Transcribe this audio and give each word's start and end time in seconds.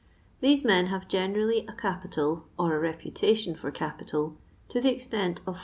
These 0.39 0.63
men 0.65 0.87
have 0.87 1.07
generally 1.07 1.63
a 1.67 1.73
capital, 1.73 2.45
or 2.57 2.75
a 2.75 2.79
reputation 2.79 3.53
for 3.53 3.69
capital, 3.69 4.35
to 4.69 4.81
the 4.81 4.89
extent 4.91 5.41
of 5.45 5.57
400 5.59 5.59